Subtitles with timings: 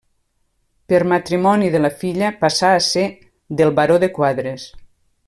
[0.93, 3.07] Per matrimoni de la filla passà a ser
[3.61, 4.71] del Baró de Quadres.